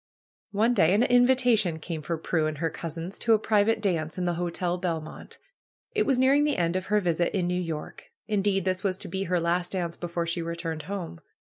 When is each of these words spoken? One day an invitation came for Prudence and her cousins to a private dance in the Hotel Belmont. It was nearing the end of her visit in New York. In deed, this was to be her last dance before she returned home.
One 0.49 0.73
day 0.73 0.95
an 0.95 1.03
invitation 1.03 1.77
came 1.77 2.01
for 2.01 2.17
Prudence 2.17 2.47
and 2.53 2.57
her 2.57 2.71
cousins 2.71 3.19
to 3.19 3.35
a 3.35 3.37
private 3.37 3.79
dance 3.79 4.17
in 4.17 4.25
the 4.25 4.33
Hotel 4.33 4.79
Belmont. 4.79 5.37
It 5.93 6.07
was 6.07 6.17
nearing 6.17 6.43
the 6.43 6.57
end 6.57 6.75
of 6.75 6.87
her 6.87 6.99
visit 6.99 7.37
in 7.37 7.45
New 7.45 7.61
York. 7.61 8.05
In 8.27 8.41
deed, 8.41 8.65
this 8.65 8.83
was 8.83 8.97
to 8.97 9.07
be 9.07 9.25
her 9.25 9.39
last 9.39 9.73
dance 9.73 9.95
before 9.95 10.25
she 10.25 10.41
returned 10.41 10.81
home. 10.89 11.21